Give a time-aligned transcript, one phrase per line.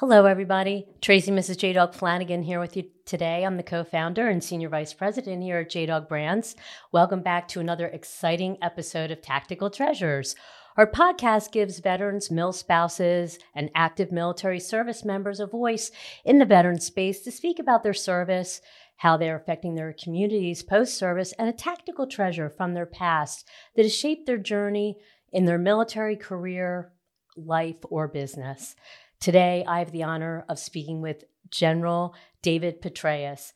[0.00, 0.86] Hello, everybody.
[1.00, 1.58] Tracy, Mrs.
[1.58, 3.44] J Dog Flanagan here with you today.
[3.44, 6.54] I'm the co founder and senior vice president here at J Dog Brands.
[6.92, 10.36] Welcome back to another exciting episode of Tactical Treasures.
[10.76, 15.90] Our podcast gives veterans, mil spouses, and active military service members a voice
[16.24, 18.60] in the veteran space to speak about their service,
[18.98, 23.84] how they're affecting their communities post service, and a tactical treasure from their past that
[23.84, 24.96] has shaped their journey
[25.32, 26.92] in their military career,
[27.36, 28.76] life, or business.
[29.20, 33.52] Today, I have the honor of speaking with General David Petraeus.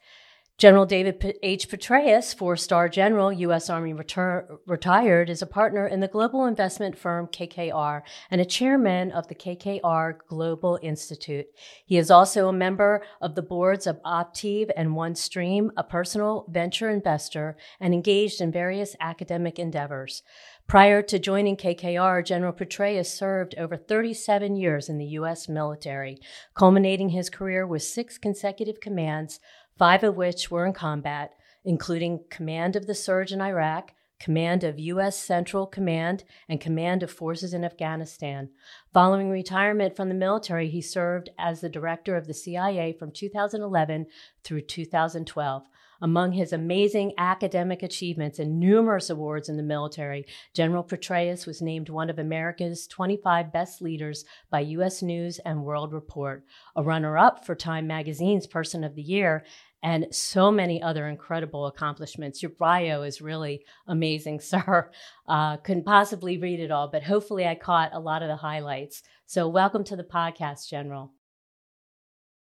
[0.59, 1.69] General David H.
[1.69, 3.69] Petraeus, four star general, U.S.
[3.69, 9.11] Army retur- retired, is a partner in the global investment firm KKR and a chairman
[9.11, 11.47] of the KKR Global Institute.
[11.85, 16.91] He is also a member of the boards of Optiv and OneStream, a personal venture
[16.91, 20.23] investor, and engaged in various academic endeavors.
[20.69, 25.49] Prior to joining KKR, General Petraeus served over 37 years in the U.S.
[25.49, 26.19] military,
[26.55, 29.41] culminating his career with six consecutive commands,
[29.79, 34.79] five of which were in combat, including command of the surge in Iraq, command of
[34.79, 35.19] U.S.
[35.19, 38.51] Central Command, and command of forces in Afghanistan.
[38.95, 44.07] Following retirement from the military, he served as the director of the CIA from 2011
[44.45, 45.65] through 2012.
[46.03, 51.89] Among his amazing academic achievements and numerous awards in the military, General Petraeus was named
[51.89, 55.01] one of America's 25 best leaders by U.S.
[55.01, 56.45] News and World Report,
[56.75, 59.45] a runner up for Time Magazine's Person of the Year,
[59.81, 62.43] and so many other incredible accomplishments.
[62.43, 64.91] Your bio is really amazing, sir.
[65.29, 69.05] Uh, couldn't possibly read it all, but hopefully I caught a lot of the highlights.
[69.27, 71.13] So, welcome to the podcast, General.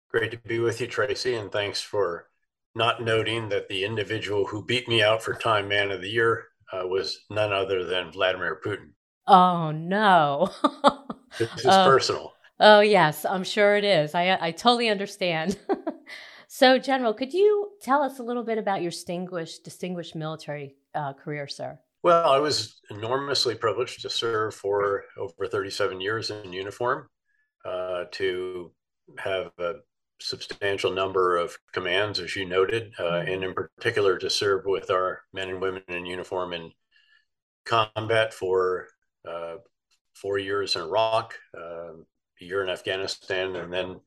[0.10, 2.29] Great to be with you, Tracy, and thanks for
[2.76, 6.48] not noting that the individual who beat me out for Time Man of the Year
[6.72, 8.92] uh, was none other than Vladimir Putin.
[9.28, 10.50] Oh, no.
[11.40, 12.34] this is uh, personal.
[12.60, 14.14] Oh, yes, I'm sure it is.
[14.14, 15.58] I, I totally understand.
[16.48, 21.14] so, General, could you tell us a little bit about your distinguished, distinguished military uh,
[21.14, 21.80] career, sir?
[22.02, 27.08] Well, I was enormously privileged to serve for over 37 years in uniform,
[27.66, 28.72] uh, to
[29.18, 29.76] have a
[30.22, 33.32] substantial number of commands, as you noted, uh, mm-hmm.
[33.32, 36.72] and in particular to serve with our men and women in uniform in
[37.66, 38.88] combat for
[39.28, 39.56] uh,
[40.16, 44.00] four years in Iraq, uh, a year in Afghanistan, and then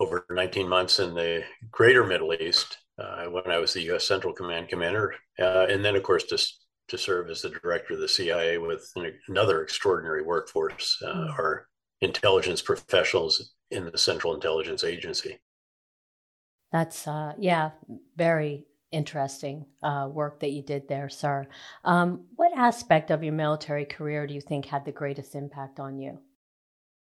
[0.00, 4.06] over 19 months in the greater Middle East uh, when I was the U.S.
[4.06, 6.38] Central Command commander, uh, and then, of course, to,
[6.88, 8.92] to serve as the director of the CIA with
[9.28, 11.30] another extraordinary workforce, uh, mm-hmm.
[11.30, 11.68] our
[12.00, 15.38] intelligence professionals in the Central Intelligence Agency.
[16.72, 17.70] That's, uh, yeah,
[18.16, 21.46] very interesting uh, work that you did there, sir.
[21.84, 25.98] Um, what aspect of your military career do you think had the greatest impact on
[25.98, 26.18] you?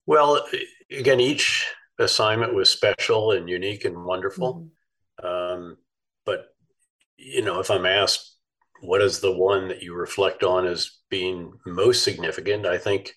[0.07, 0.47] Well,
[0.91, 1.67] again, each
[1.99, 4.71] assignment was special and unique and wonderful.
[5.23, 5.27] Mm-hmm.
[5.27, 5.77] Um,
[6.27, 6.47] but,
[7.17, 8.37] you know, if I'm asked,
[8.81, 12.67] what is the one that you reflect on as being most significant?
[12.67, 13.15] I think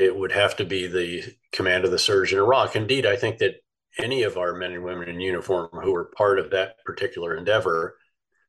[0.00, 1.22] it would have to be the
[1.52, 2.74] command of the surge in Iraq.
[2.74, 3.56] Indeed, I think that
[3.98, 7.96] any of our men and women in uniform who were part of that particular endeavor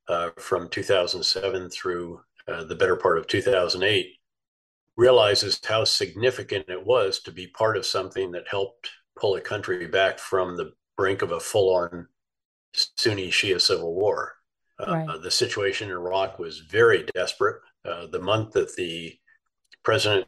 [0.07, 4.07] uh, from 2007 through uh, the better part of 2008
[4.97, 9.87] realizes how significant it was to be part of something that helped pull a country
[9.87, 12.07] back from the brink of a full-on
[12.73, 14.33] Sunni Shia civil war.
[14.79, 15.21] Uh, right.
[15.21, 17.61] the situation in Iraq was very desperate.
[17.85, 19.13] Uh, the month that the
[19.83, 20.27] president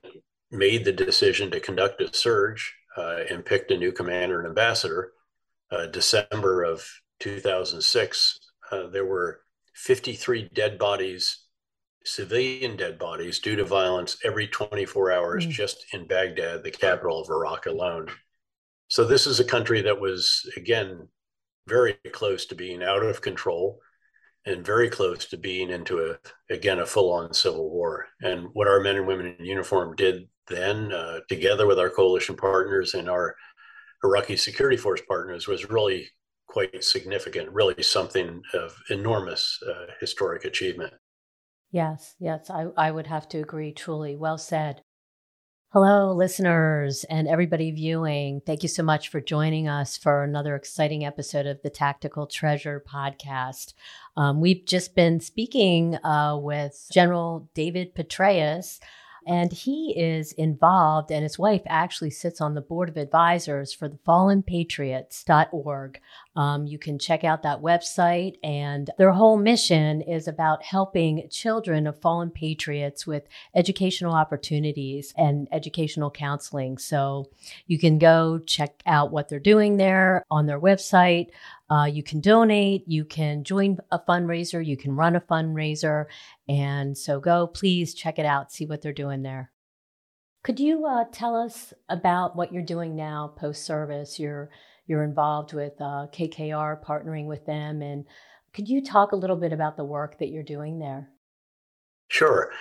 [0.53, 5.14] made the decision to conduct a surge uh, and picked a new commander and ambassador,
[5.72, 6.88] uh, December of
[7.19, 8.40] 2006,
[8.72, 9.42] uh, there were
[9.75, 11.46] 53 dead bodies,
[12.06, 15.50] civilian dead bodies, due to violence every 24 hours mm.
[15.50, 18.08] just in Baghdad, the capital of Iraq alone.
[18.88, 21.08] So, this is a country that was, again,
[21.68, 23.80] very close to being out of control
[24.46, 28.81] and very close to being into a again a full-on civil war and what our
[28.81, 33.36] men and women in uniform did then uh, together with our coalition partners and our
[34.04, 36.07] iraqi security force partners was really
[36.48, 40.94] quite significant really something of enormous uh, historic achievement
[41.72, 44.81] yes yes I, I would have to agree truly well said
[45.74, 48.42] Hello, listeners, and everybody viewing.
[48.45, 52.86] Thank you so much for joining us for another exciting episode of the Tactical Treasure
[52.88, 53.74] podcast.
[54.16, 58.80] Um, we've just been speaking uh, with General David Petraeus,
[59.28, 63.88] And he is involved, and his wife actually sits on the board of advisors for
[63.88, 66.00] the fallenpatriots.org.
[66.36, 71.88] Um, you can check out that website, and their whole mission is about helping children
[71.88, 76.78] of fallen patriots with educational opportunities and educational counseling.
[76.78, 77.30] So
[77.68, 81.28] you can go check out what they're doing there on their website.
[81.74, 86.06] Uh, you can donate, you can join a fundraiser, you can run a fundraiser.
[86.48, 89.52] And so go, please check it out, see what they're doing there.
[90.44, 94.20] Could you uh, tell us about what you're doing now post service?
[94.20, 94.52] You're
[94.86, 98.06] you're involved with uh, KKR, partnering with them, and
[98.54, 101.10] could you talk a little bit about the work that you're doing there?
[102.10, 102.52] Sure.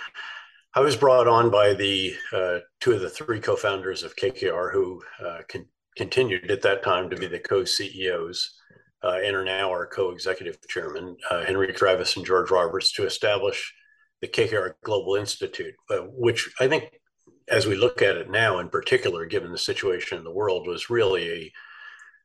[0.75, 5.03] I was brought on by the uh, two of the three co-founders of KKR, who
[5.23, 5.67] uh, con-
[5.97, 8.62] continued at that time to be the co-CEOs
[9.05, 13.75] uh, and are now our co-executive chairman, uh, Henry Kravis and George Roberts, to establish
[14.21, 17.01] the KKR Global Institute, uh, which I think,
[17.49, 20.91] as we look at it now, in particular, given the situation in the world, was
[20.91, 21.53] really a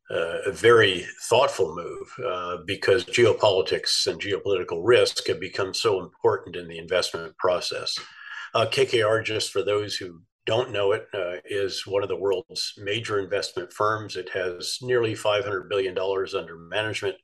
[0.10, 6.56] uh, a very thoughtful move uh, because geopolitics and geopolitical risk have become so important
[6.56, 7.98] in the investment process.
[8.54, 12.74] Uh, KKR, just for those who don't know it, uh, is one of the world's
[12.78, 14.16] major investment firms.
[14.16, 17.18] It has nearly $500 billion under management.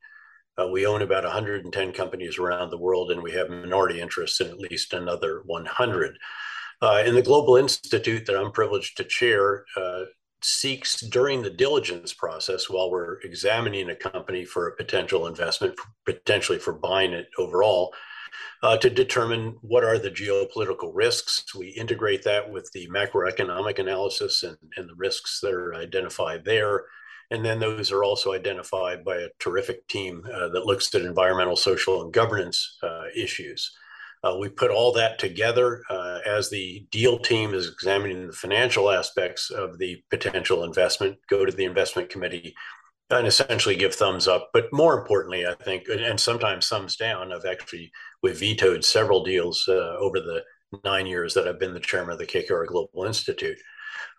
[0.61, 4.47] Uh, we own about 110 companies around the world, and we have minority interests in
[4.47, 6.17] at least another 100.
[6.81, 10.03] Uh, in the Global Institute that I'm privileged to chair, uh,
[10.43, 15.73] seeks during the diligence process while we're examining a company for a potential investment,
[16.05, 17.93] potentially for buying it overall,
[18.61, 21.43] uh, to determine what are the geopolitical risks.
[21.55, 26.85] We integrate that with the macroeconomic analysis and, and the risks that are identified there.
[27.31, 31.55] And then those are also identified by a terrific team uh, that looks at environmental,
[31.55, 33.71] social, and governance uh, issues.
[34.23, 38.89] Uh, we put all that together uh, as the deal team is examining the financial
[38.89, 42.55] aspects of the potential investment, go to the investment committee
[43.09, 44.49] and essentially give thumbs up.
[44.53, 47.91] But more importantly, I think, and sometimes thumbs down, I've actually,
[48.21, 50.43] we've vetoed several deals uh, over the
[50.83, 53.57] nine years that I've been the chairman of the KKR Global Institute.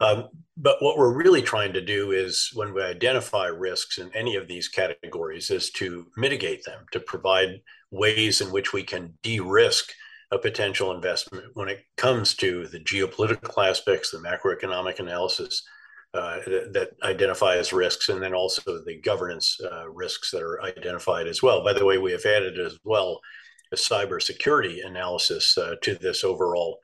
[0.00, 4.36] Um, but what we're really trying to do is when we identify risks in any
[4.36, 7.60] of these categories is to mitigate them, to provide
[7.90, 9.92] ways in which we can de-risk
[10.30, 15.62] a potential investment when it comes to the geopolitical aspects, the macroeconomic analysis
[16.14, 21.26] uh, that, that, identifies risks, and then also the governance uh, risks that are identified
[21.26, 21.64] as well.
[21.64, 23.20] By the way, we have added as well
[23.72, 26.78] a cybersecurity analysis uh, to this overall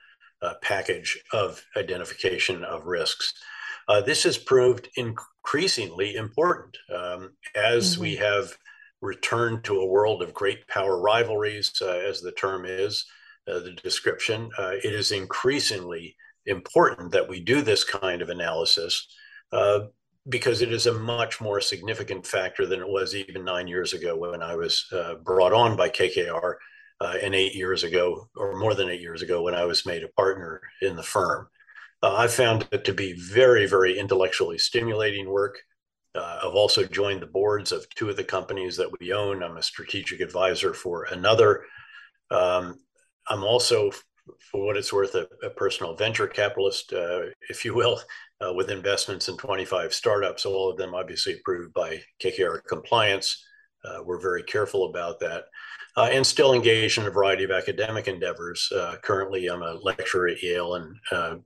[0.63, 3.35] package of identification of risks.
[3.87, 8.03] Uh, this has proved increasingly important um, as mm-hmm.
[8.03, 8.57] we have
[9.01, 13.05] returned to a world of great power rivalries, as the term is,
[13.47, 14.51] the description.
[14.59, 16.17] It is increasingly
[16.47, 19.07] important that we do this kind of analysis
[19.53, 19.81] uh,
[20.29, 24.17] because it is a much more significant factor than it was even nine years ago
[24.17, 24.87] when I was
[25.25, 26.55] brought on by KKR
[27.01, 30.05] uh, and eight years ago, or more than eight years ago, when I was made
[30.05, 31.49] a partner in the firm.
[32.03, 35.59] Uh, I found it to be very, very intellectually stimulating work.
[36.15, 39.43] Uh, I've also joined the boards of two of the companies that we own.
[39.43, 41.65] I'm a strategic advisor for another.
[42.31, 42.79] Um,
[43.29, 43.93] I'm also,
[44.39, 48.01] for what it's worth, a, a personal venture capitalist, uh, if you will,
[48.45, 53.45] uh, with investments in 25 startups, all of them obviously approved by KKR compliance.
[53.85, 55.45] Uh, we're very careful about that
[55.97, 58.71] uh, and still engaged in a variety of academic endeavors.
[58.75, 61.37] Uh, currently, I'm a lecturer at Yale and uh,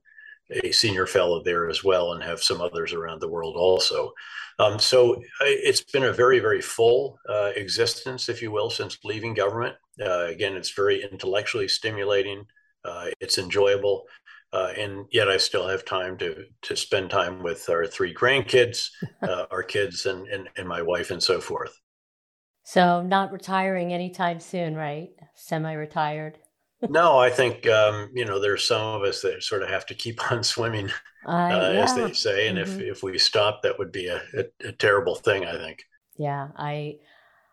[0.63, 4.13] a senior fellow there as well, and have some others around the world also.
[4.57, 9.33] Um, so it's been a very, very full uh, existence, if you will, since leaving
[9.33, 9.75] government.
[9.99, 12.45] Uh, again, it's very intellectually stimulating.
[12.85, 14.05] Uh, it's enjoyable.
[14.53, 18.89] and yet, I still have time to to spend time with our three grandkids,
[19.51, 21.79] our kids, and, and and my wife, and so forth.
[22.65, 25.09] So, not retiring anytime soon, right?
[25.35, 26.39] Semi retired.
[26.89, 29.93] no, I think, um, you know, there's some of us that sort of have to
[29.93, 30.89] keep on swimming,
[31.27, 31.83] uh, uh, yeah.
[31.83, 32.47] as they say.
[32.47, 32.81] And mm-hmm.
[32.81, 35.83] if, if we stop, that would be a, a, a, terrible thing, I think.
[36.17, 36.95] Yeah, I,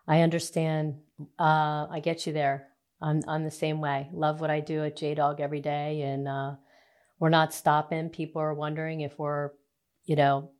[0.07, 0.95] I understand.
[1.39, 2.69] Uh, I get you there.
[3.03, 4.09] I'm, I'm the same way.
[4.13, 6.01] Love what I do at J Dog every day.
[6.03, 6.55] And uh,
[7.19, 8.09] we're not stopping.
[8.09, 9.51] People are wondering if we're,
[10.05, 10.51] you know,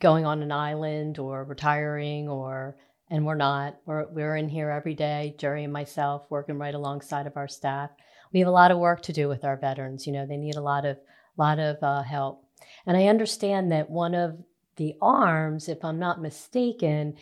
[0.00, 2.76] going on an island or retiring or
[3.08, 3.76] and we're not.
[3.84, 7.90] We're, we're in here every day, Jerry and myself, working right alongside of our staff.
[8.32, 10.06] We have a lot of work to do with our veterans.
[10.06, 10.98] You know, they need a lot of
[11.36, 12.44] lot of uh, help.
[12.86, 14.38] And I understand that one of
[14.76, 17.16] the arms, if I'm not mistaken,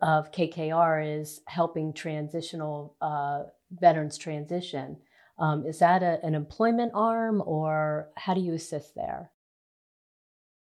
[0.00, 4.96] of KKR is helping transitional uh, veterans transition.
[5.38, 9.30] Um, is that a, an employment arm or how do you assist there?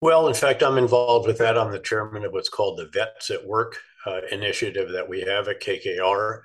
[0.01, 1.57] Well, in fact, I'm involved with that.
[1.57, 5.49] I'm the chairman of what's called the Vets at Work uh, initiative that we have
[5.49, 6.41] at KKR.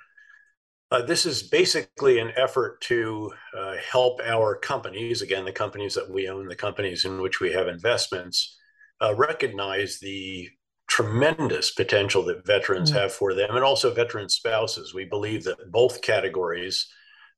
[0.91, 6.11] Uh, this is basically an effort to uh, help our companies, again, the companies that
[6.11, 8.59] we own, the companies in which we have investments,
[9.01, 10.49] uh, recognize the
[10.87, 13.01] tremendous potential that veterans mm-hmm.
[13.01, 14.95] have for them and also veteran spouses.
[14.95, 16.87] We believe that both categories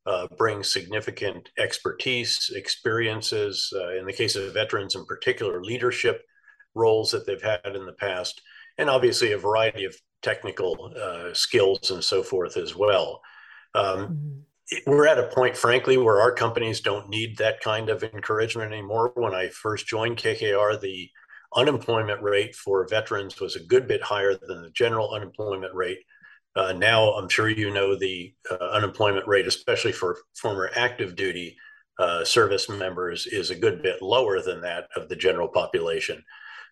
[0.05, 6.23] uh, bring significant expertise, experiences, uh, in the case of veterans in particular, leadership
[6.75, 8.43] roles that they've had in the past,
[8.79, 13.21] and obviously a variety of technical uh, skills and so forth as well.
[13.75, 14.41] Um, mm-hmm
[14.87, 19.13] we're at a point, frankly, where our companies don't need that kind of encouragement anymore.
[19.15, 21.09] When I first joined KKR, the
[21.57, 25.99] unemployment rate for veterans was a good bit higher than the general unemployment rate.
[26.55, 31.57] Uh, now, I'm sure you know the uh, unemployment rate, especially for former active duty
[31.99, 36.23] uh, service members, is a good bit lower than that of the general population.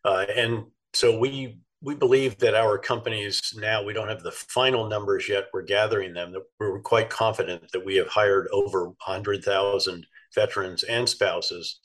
[0.05, 4.89] Uh, and so we we believe that our companies now we don't have the final
[4.89, 5.49] numbers yet.
[5.53, 6.33] We're gathering them.
[6.33, 11.81] That we're quite confident that we have hired over 100,000 veterans and spouses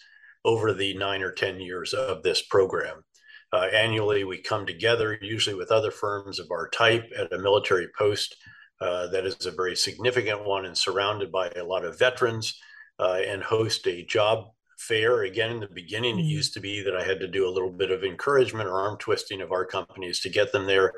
[0.46, 3.04] over the nine or 10 years of this program.
[3.52, 7.88] Uh, annually, we come together, usually with other firms of our type, at a military
[7.98, 8.36] post
[8.82, 12.60] uh, that is a very significant one and surrounded by a lot of veterans,
[13.00, 14.46] uh, and host a job
[14.78, 15.24] fair.
[15.24, 17.72] Again, in the beginning, it used to be that I had to do a little
[17.72, 20.94] bit of encouragement or arm twisting of our companies to get them there.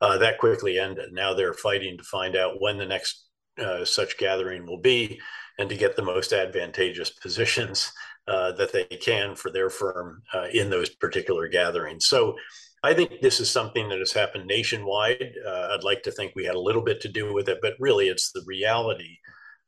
[0.00, 1.12] Uh, that quickly ended.
[1.12, 3.26] Now they're fighting to find out when the next
[3.58, 5.20] uh, such gathering will be
[5.58, 7.92] and to get the most advantageous positions
[8.28, 12.06] uh, that they can for their firm uh, in those particular gatherings.
[12.06, 12.36] So
[12.84, 15.34] I think this is something that has happened nationwide.
[15.44, 17.74] Uh, I'd like to think we had a little bit to do with it, but
[17.80, 19.18] really it's the reality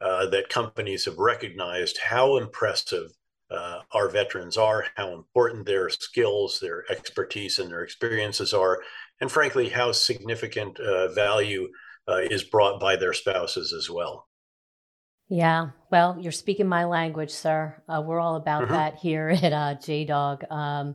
[0.01, 3.11] uh, that companies have recognized how impressive
[3.51, 8.81] uh, our veterans are, how important their skills, their expertise, and their experiences are,
[9.21, 10.79] and frankly, how significant
[11.15, 11.69] value
[12.09, 14.29] is brought by their spouses as well.
[15.29, 17.75] Yeah, well, you're speaking my language, sir.
[17.89, 18.73] Uh, we're all about mm-hmm.
[18.73, 20.51] that here at uh, JDog.
[20.51, 20.95] Um,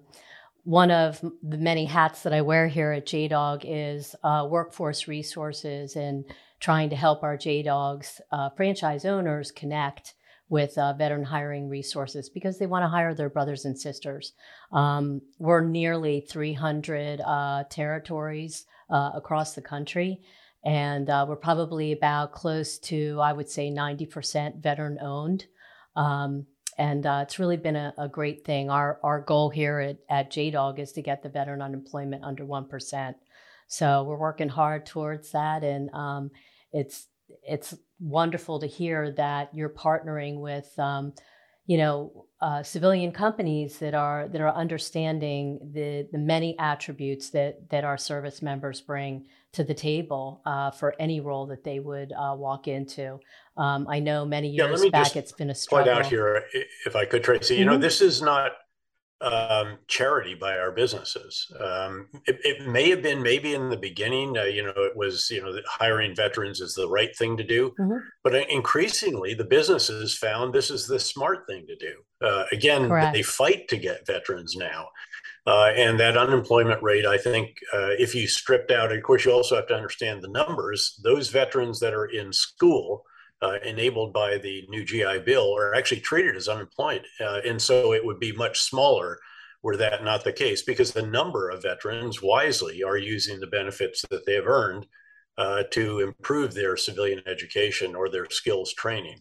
[0.63, 5.95] one of the many hats that I wear here at JDog is uh, workforce resources
[5.95, 6.25] and
[6.59, 10.13] trying to help our JDogs uh, franchise owners connect
[10.49, 14.33] with uh, veteran hiring resources because they want to hire their brothers and sisters.
[14.71, 20.21] Um, we're nearly 300 uh, territories uh, across the country
[20.63, 25.45] and uh, we're probably about close to, I would say, 90% veteran owned.
[25.95, 26.45] Um,
[26.77, 28.69] and uh, it's really been a, a, great thing.
[28.69, 33.15] Our, our goal here at, at JDOG is to get the veteran unemployment under 1%.
[33.67, 35.63] So we're working hard towards that.
[35.63, 36.31] And um,
[36.71, 37.07] it's,
[37.43, 41.13] it's wonderful to hear that you're partnering with, um,
[41.65, 47.69] you know, uh, civilian companies that are that are understanding the the many attributes that
[47.69, 52.13] that our service members bring to the table uh, for any role that they would
[52.13, 53.19] uh, walk into.
[53.57, 55.91] Um, I know many years yeah, back it's been a struggle.
[55.93, 56.43] Point out here,
[56.85, 57.71] if I could, Tracy, you mm-hmm.
[57.71, 58.51] know, this is not
[59.21, 61.51] um, charity by our businesses.
[61.59, 65.29] Um, it, it, may have been maybe in the beginning, uh, you know, it was,
[65.29, 67.73] you know, hiring veterans is the right thing to do.
[67.79, 67.97] Mm-hmm.
[68.23, 71.93] But increasingly, the businesses found this is the smart thing to do.
[72.25, 73.13] Uh, again, Correct.
[73.13, 74.87] they fight to get veterans now.
[75.45, 79.31] Uh, and that unemployment rate, I think, uh, if you stripped out, of course, you
[79.31, 80.99] also have to understand the numbers.
[81.03, 83.03] Those veterans that are in school,
[83.41, 87.05] uh, enabled by the new GI Bill, are actually treated as unemployed.
[87.19, 89.19] Uh, and so it would be much smaller
[89.61, 94.05] were that not the case, because the number of veterans wisely are using the benefits
[94.09, 94.85] that they have earned
[95.37, 99.19] uh, to improve their civilian education or their skills training.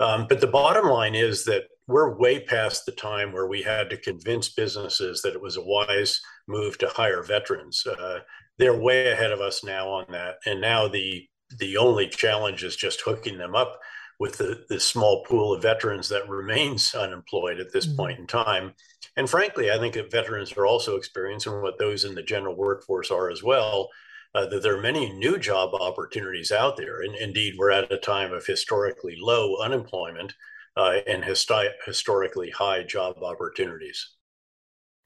[0.00, 3.90] Um, but the bottom line is that we're way past the time where we had
[3.90, 7.86] to convince businesses that it was a wise move to hire veterans.
[7.86, 8.20] Uh,
[8.58, 11.26] they're way ahead of us now on that, and now the
[11.58, 13.78] the only challenge is just hooking them up
[14.18, 17.96] with the, the small pool of veterans that remains unemployed at this mm-hmm.
[17.96, 18.72] point in time.
[19.16, 23.10] And frankly, I think that veterans are also experiencing what those in the general workforce
[23.10, 23.88] are as well.
[24.34, 27.02] Uh, that there are many new job opportunities out there.
[27.02, 30.34] And indeed, we're at a time of historically low unemployment
[30.76, 34.10] uh, and histi- historically high job opportunities.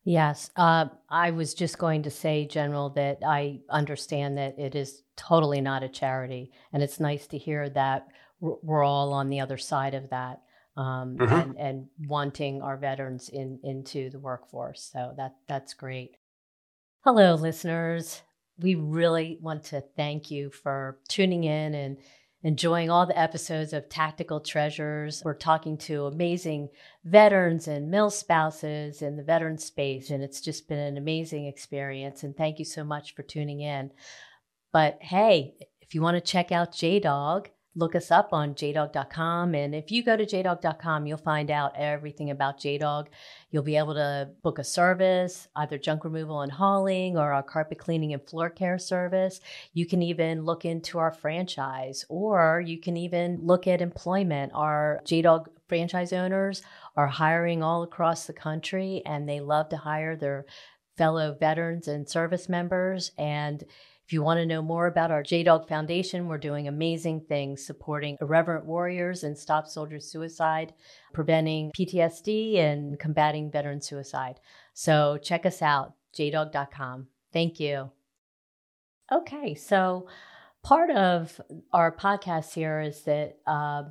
[0.09, 0.51] Yes.
[0.57, 5.61] Uh, I was just going to say, General, that I understand that it is totally
[5.61, 6.51] not a charity.
[6.73, 8.09] And it's nice to hear that
[8.41, 10.41] we're all on the other side of that
[10.79, 11.35] um, mm-hmm.
[11.35, 14.89] and, and wanting our veterans in, into the workforce.
[14.91, 16.17] So that, that's great.
[17.05, 18.23] Hello, listeners.
[18.59, 21.99] We really want to thank you for tuning in and
[22.43, 25.23] enjoying all the episodes of Tactical Treasures.
[25.25, 26.69] We're talking to amazing
[27.05, 32.23] veterans and mill spouses in the veteran space, and it's just been an amazing experience.
[32.23, 33.91] And thank you so much for tuning in.
[34.73, 39.55] But hey, if you want to check out J Dog, look us up on jdog.com.
[39.55, 43.07] And if you go to jdog.com, you'll find out everything about JDog.
[43.51, 47.79] You'll be able to book a service, either junk removal and hauling or our carpet
[47.79, 49.41] cleaning and floor care service.
[49.73, 54.53] You can even look into our franchise or you can even look at employment.
[54.55, 56.63] Our JDog franchise owners
[56.97, 60.47] are hiring all across the country and they love to hire their
[60.97, 63.13] fellow veterans and service members.
[63.17, 63.63] And
[64.09, 68.17] if you want to know more about our JDog Foundation, we're doing amazing things supporting
[68.23, 70.73] irreverent warriors and stop soldiers suicide,
[71.13, 74.41] preventing PTSD and combating veteran suicide.
[74.73, 77.09] So check us out, jdog.com.
[77.35, 77.91] Thank you.
[79.13, 80.09] Okay, so
[80.63, 81.39] part of
[81.75, 83.83] our podcast here is that uh,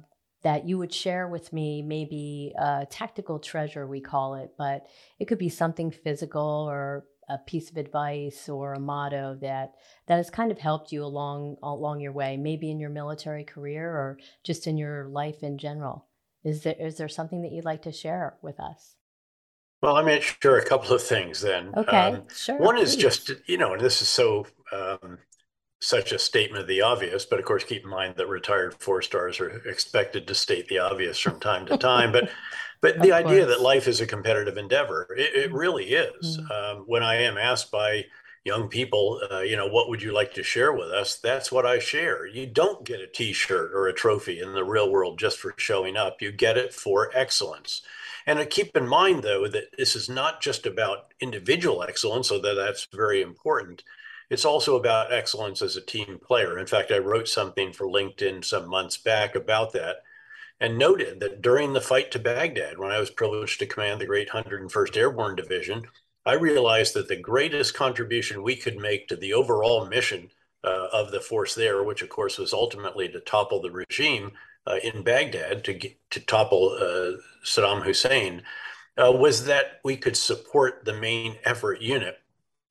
[0.41, 4.87] that you would share with me maybe a tactical treasure we call it, but
[5.19, 9.73] it could be something physical or a piece of advice or a motto that
[10.07, 13.89] that has kind of helped you along along your way, maybe in your military career
[13.89, 16.07] or just in your life in general?
[16.43, 18.95] Is there is there something that you'd like to share with us?
[19.81, 21.71] Well, I mean, sure, a couple of things then.
[21.75, 22.57] Okay, um, sure.
[22.57, 22.89] One please.
[22.89, 25.19] is just you know, and this is so um,
[25.79, 29.01] such a statement of the obvious, but of course, keep in mind that retired four
[29.01, 32.11] stars are expected to state the obvious from time to time.
[32.11, 32.29] But
[32.81, 35.57] but the idea that life is a competitive endeavor, it, it mm-hmm.
[35.57, 36.37] really is.
[36.37, 36.51] Mm-hmm.
[36.51, 38.05] Um, when I am asked by
[38.43, 41.17] young people, uh, you know, what would you like to share with us?
[41.17, 42.25] That's what I share.
[42.25, 45.97] You don't get a T-shirt or a trophy in the real world just for showing
[45.97, 46.21] up.
[46.21, 47.81] You get it for excellence.
[48.25, 52.55] And uh, keep in mind, though, that this is not just about individual excellence, although
[52.55, 53.83] that's very important.
[54.29, 56.59] It's also about excellence as a team player.
[56.59, 60.03] In fact, I wrote something for LinkedIn some months back about that
[60.59, 64.05] and noted that during the fight to Baghdad, when I was privileged to command the
[64.05, 65.83] great 101st Airborne Division,
[66.25, 70.29] I realized that the greatest contribution we could make to the overall mission
[70.63, 74.31] uh, of the force there, which of course was ultimately to topple the regime
[74.65, 78.43] uh, in Baghdad, to, get, to topple uh, Saddam Hussein,
[78.97, 82.17] uh, was that we could support the main effort unit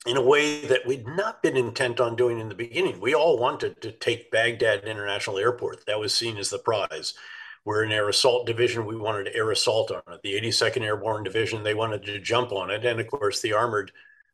[0.07, 3.01] in a way that we'd not been intent on doing in the beginning.
[3.01, 5.87] We all wanted to take Baghdad International Airport.
[5.87, 7.15] That was seen as the prize.
[7.67, 8.87] We're an air assault division.
[8.87, 10.23] We wanted air assault on it.
[10.23, 12.87] The 82nd Airborne Division, they wanted to jump on it.
[12.87, 13.91] And of course, the armored,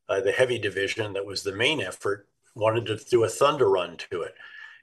[0.07, 3.97] uh, the heavy division that was the main effort, wanted to do a thunder run
[4.11, 4.35] to it.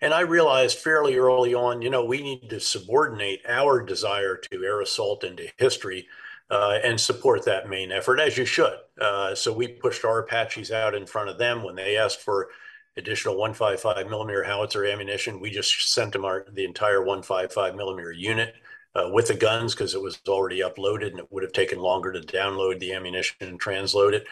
[0.01, 4.63] And I realized fairly early on, you know, we need to subordinate our desire to
[4.63, 6.07] air assault into history
[6.49, 8.77] uh, and support that main effort, as you should.
[8.99, 12.49] Uh, so we pushed our Apaches out in front of them when they asked for
[12.97, 15.39] additional 155 millimeter howitzer ammunition.
[15.39, 18.55] We just sent them our the entire 155 millimeter unit
[18.95, 22.11] uh, with the guns because it was already uploaded and it would have taken longer
[22.11, 24.25] to download the ammunition and transload it.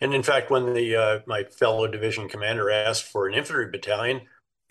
[0.00, 4.22] And in fact, when the uh, my fellow division commander asked for an infantry battalion,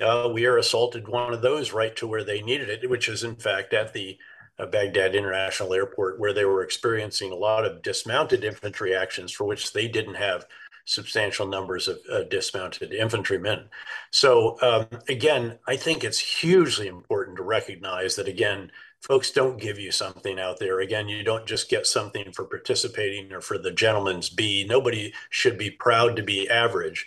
[0.01, 3.23] uh, we air assaulted one of those right to where they needed it, which is
[3.23, 4.17] in fact at the
[4.60, 9.45] uh, Baghdad International Airport, where they were experiencing a lot of dismounted infantry actions for
[9.45, 10.45] which they didn't have
[10.86, 13.69] substantial numbers of uh, dismounted infantrymen.
[14.12, 19.80] So um, again, I think it's hugely important to recognize that again, folks don't give
[19.80, 20.80] you something out there.
[20.80, 24.65] Again, you don't just get something for participating or for the gentleman's B.
[24.67, 27.06] Nobody should be proud to be average.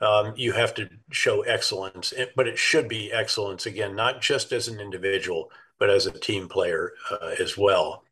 [0.00, 4.66] Um, you have to show excellence, but it should be excellence again, not just as
[4.68, 8.04] an individual, but as a team player uh, as well.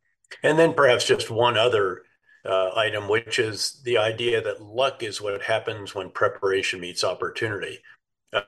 [0.42, 2.02] And then perhaps just one other
[2.44, 7.80] uh, item, which is the idea that luck is what happens when preparation meets opportunity.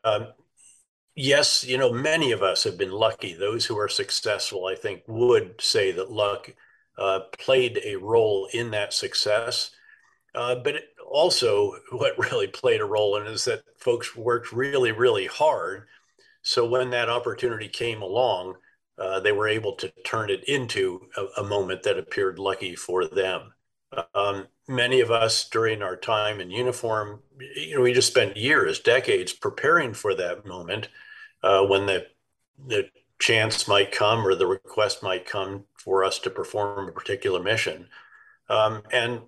[0.04, 0.28] Um,
[1.14, 3.34] yes, you know, many of us have been lucky.
[3.34, 6.54] Those who are successful, I think, would say that luck
[6.98, 9.70] uh, played a role in that success.
[10.34, 10.76] Uh, but
[11.10, 15.86] also, what really played a role in is that folks worked really, really hard.
[16.42, 18.54] So when that opportunity came along,
[18.98, 23.06] uh, they were able to turn it into a, a moment that appeared lucky for
[23.06, 23.52] them.
[24.14, 27.20] Um, many of us during our time in uniform,
[27.56, 30.88] you know, we just spent years, decades preparing for that moment
[31.42, 32.06] uh, when the
[32.66, 37.42] the chance might come or the request might come for us to perform a particular
[37.42, 37.88] mission.
[38.48, 39.20] Um, and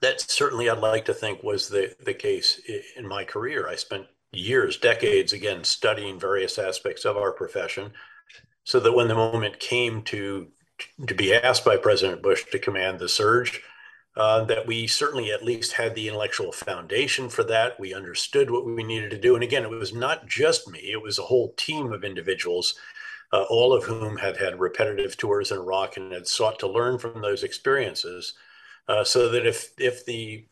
[0.00, 2.60] that certainly I'd like to think was the, the case
[2.96, 3.68] in my career.
[3.68, 7.92] I spent years, decades, again, studying various aspects of our profession
[8.64, 10.48] so that when the moment came to
[11.06, 13.62] to be asked by President Bush to command the surge,
[14.16, 17.78] uh, that we certainly at least had the intellectual foundation for that.
[17.78, 19.34] We understood what we needed to do.
[19.34, 22.74] And again, it was not just me, it was a whole team of individuals,
[23.32, 26.98] uh, all of whom had had repetitive tours in Iraq and had sought to learn
[26.98, 28.34] from those experiences
[28.88, 30.46] uh, so that if, if the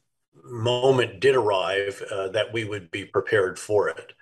[0.44, 4.12] moment did arrive, uh, that we would be prepared for it.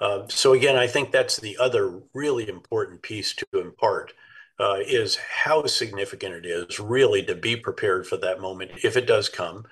[0.00, 4.12] Uh, so again, I think that's the other really important piece to impart
[4.60, 9.06] uh, is how significant it is really to be prepared for that moment if it
[9.06, 9.64] does come,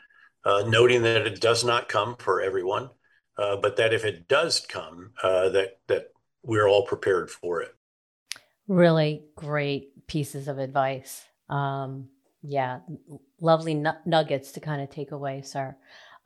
[0.44, 2.90] uh, noting that it does not come for everyone,
[3.38, 6.08] uh, but that if it does come, uh, that that
[6.42, 7.74] we're all prepared for it.
[8.66, 11.24] Really great pieces of advice.
[11.48, 12.08] Um,
[12.42, 12.80] yeah,
[13.40, 15.76] lovely nuggets to kind of take away, sir.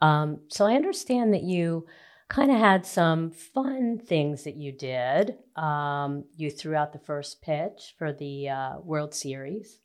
[0.00, 1.86] Um, so I understand that you
[2.28, 5.36] kind of had some fun things that you did.
[5.54, 9.80] Um, you threw out the first pitch for the uh, World Series.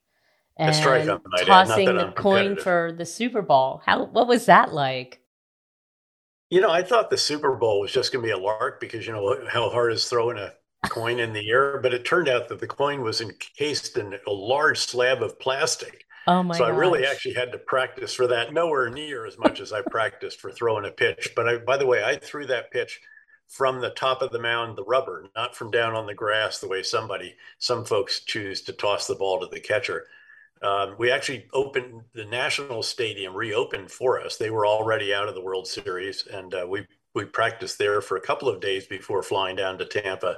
[0.57, 0.75] And
[1.45, 3.81] tossing the coin for the Super Bowl.
[3.85, 5.21] How what was that like?
[6.49, 9.07] You know, I thought the Super Bowl was just going to be a lark because
[9.07, 10.53] you know how hard is throwing a
[10.89, 14.31] coin in the air, but it turned out that the coin was encased in a
[14.31, 16.05] large slab of plastic.
[16.27, 16.55] Oh my!
[16.55, 16.73] So gosh.
[16.73, 18.53] I really actually had to practice for that.
[18.53, 21.29] Nowhere near as much as I practiced for throwing a pitch.
[21.35, 22.99] But I, by the way, I threw that pitch
[23.47, 26.69] from the top of the mound, the rubber, not from down on the grass, the
[26.69, 30.05] way somebody, some folks choose to toss the ball to the catcher.
[30.61, 34.37] Um, we actually opened the National Stadium, reopened for us.
[34.37, 38.15] They were already out of the World Series, and uh, we we practiced there for
[38.15, 40.37] a couple of days before flying down to Tampa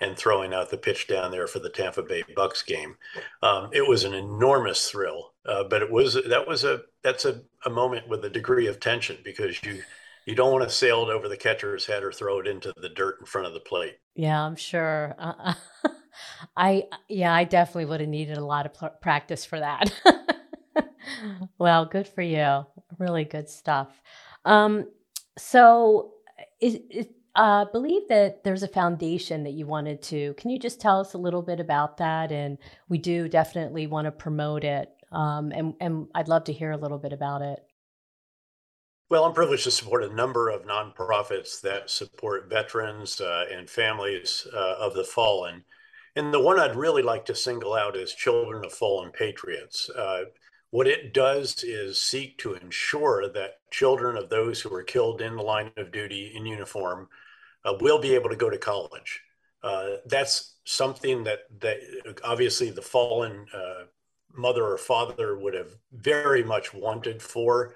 [0.00, 2.96] and throwing out the pitch down there for the Tampa Bay Bucks game.
[3.42, 7.42] Um, it was an enormous thrill, uh, but it was that was a that's a,
[7.66, 9.82] a moment with a degree of tension because you
[10.26, 12.88] you don't want to sail it over the catcher's head or throw it into the
[12.88, 13.98] dirt in front of the plate.
[14.14, 15.14] Yeah, I'm sure.
[15.18, 15.54] Uh,
[16.56, 19.92] I yeah, I definitely would have needed a lot of pl- practice for that.
[21.58, 22.66] well, good for you.
[22.98, 23.88] Really good stuff.
[24.44, 24.86] Um,
[25.38, 26.12] so,
[26.60, 30.34] is, is uh, believe that there's a foundation that you wanted to.
[30.34, 32.32] Can you just tell us a little bit about that?
[32.32, 34.90] And we do definitely want to promote it.
[35.12, 37.60] Um, and, and I'd love to hear a little bit about it.
[39.10, 44.46] Well, I'm privileged to support a number of nonprofits that support veterans uh, and families
[44.54, 45.64] uh, of the fallen.
[46.14, 49.90] And the one I'd really like to single out is Children of Fallen Patriots.
[50.70, 55.36] What it does is seek to ensure that children of those who are killed in
[55.36, 57.08] the line of duty in uniform
[57.64, 59.22] uh, will be able to go to college.
[59.62, 61.78] Uh, that's something that that
[62.24, 63.84] obviously the fallen uh,
[64.32, 67.74] mother or father would have very much wanted for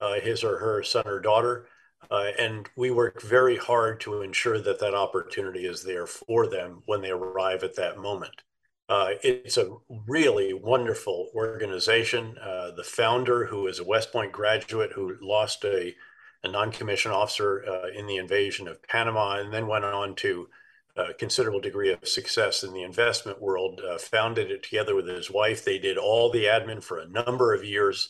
[0.00, 1.66] uh, his or her son or daughter.
[2.10, 6.82] Uh, and we work very hard to ensure that that opportunity is there for them
[6.86, 8.42] when they arrive at that moment.
[8.88, 12.36] Uh, it's a really wonderful organization.
[12.38, 15.94] Uh, the founder, who is a West Point graduate who lost a,
[16.44, 20.48] a non commissioned officer uh, in the invasion of Panama and then went on to
[20.96, 25.30] a considerable degree of success in the investment world, uh, founded it together with his
[25.30, 25.64] wife.
[25.64, 28.08] They did all the admin for a number of years,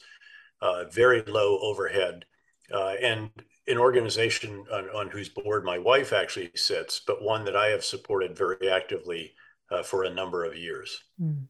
[0.60, 2.26] uh, very low overhead,
[2.72, 3.30] uh, and
[3.66, 7.84] an organization on, on whose board my wife actually sits, but one that I have
[7.84, 9.32] supported very actively
[9.70, 11.02] uh, for a number of years.
[11.20, 11.46] Mm.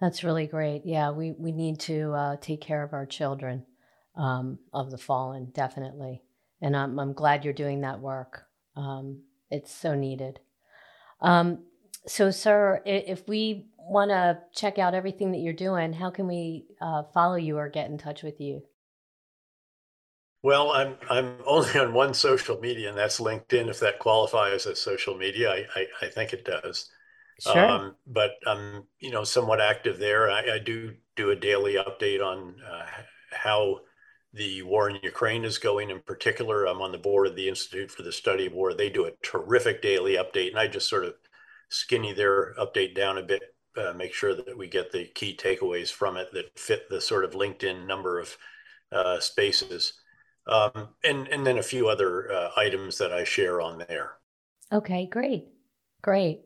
[0.00, 0.82] That's really great.
[0.84, 3.64] Yeah, we, we need to uh, take care of our children
[4.16, 6.22] um, of the fallen, definitely.
[6.60, 8.44] And I'm, I'm glad you're doing that work.
[8.76, 10.40] Um, it's so needed.
[11.20, 11.64] Um,
[12.06, 16.66] so, sir, if we want to check out everything that you're doing, how can we
[16.80, 18.62] uh, follow you or get in touch with you?
[20.42, 23.68] Well, I'm I'm only on one social media, and that's LinkedIn.
[23.68, 26.88] If that qualifies as social media, I I, I think it does.
[27.40, 27.64] Sure.
[27.64, 30.30] Um, but I'm, you know, somewhat active there.
[30.30, 32.86] I, I do do a daily update on uh,
[33.30, 33.80] how
[34.32, 35.90] the war in Ukraine is going.
[35.90, 38.74] In particular, I'm on the board of the Institute for the Study of War.
[38.74, 41.14] They do a terrific daily update, and I just sort of
[41.68, 43.42] skinny their update down a bit,
[43.76, 47.24] uh, make sure that we get the key takeaways from it that fit the sort
[47.24, 48.36] of LinkedIn number of
[48.90, 49.94] uh, spaces,
[50.46, 54.12] um, and and then a few other uh, items that I share on there.
[54.72, 55.46] Okay, great,
[56.02, 56.40] great.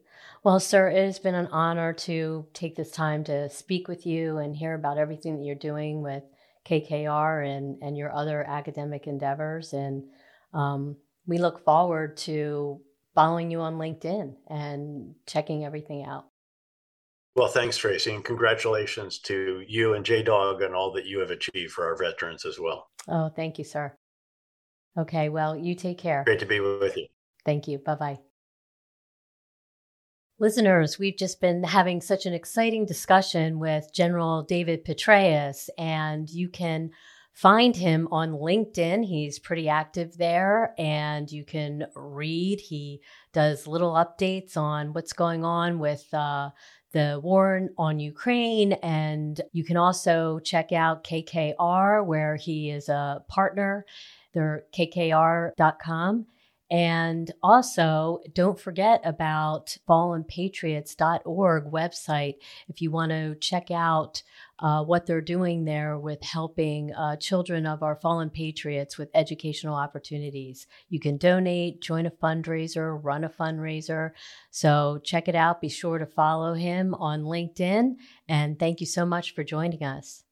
[0.45, 4.39] Well, sir, it has been an honor to take this time to speak with you
[4.39, 6.25] and hear about everything that you're doing with
[6.67, 9.73] KKR and, and your other academic endeavors.
[9.73, 10.05] And
[10.53, 12.81] um, we look forward to
[13.15, 16.27] following you on LinkedIn and checking everything out.
[17.37, 21.31] Well, thanks, Tracy, and congratulations to you and J Dog and all that you have
[21.31, 22.91] achieved for our veterans as well.
[23.09, 23.97] Oh, thank you, sir.
[24.99, 26.25] Okay, well, you take care.
[26.27, 27.07] Great to be with you.
[27.47, 27.79] Thank you.
[27.79, 28.19] Bye bye.
[30.43, 36.49] Listeners, we've just been having such an exciting discussion with General David Petraeus, and you
[36.49, 36.91] can
[37.33, 39.05] find him on LinkedIn.
[39.05, 42.59] He's pretty active there, and you can read.
[42.59, 43.03] He
[43.33, 46.51] does little updates on what's going on with uh,
[46.91, 48.73] the war on Ukraine.
[48.73, 53.87] And you can also check out KKR, where he is a partner.
[54.33, 56.27] They're kkr.com.
[56.73, 64.23] And also, don't forget about fallenpatriots.org website if you want to check out
[64.59, 69.75] uh, what they're doing there with helping uh, children of our fallen patriots with educational
[69.75, 70.67] opportunities.
[70.89, 74.13] You can donate, join a fundraiser, run a fundraiser.
[74.51, 75.61] So check it out.
[75.61, 77.97] Be sure to follow him on LinkedIn.
[78.31, 80.25] And thank you so much for joining us.